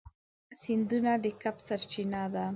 [0.61, 2.45] سیندونه د کب سرچینه ده.